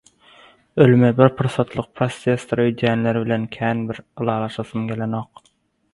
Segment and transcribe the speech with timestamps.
[0.85, 5.45] Ölüme bir pursatlyk prosesdir öýdýänler bilen kän bir ylalaşasym gelenok.